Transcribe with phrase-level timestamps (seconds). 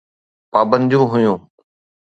[0.51, 1.39] پابنديون هيون.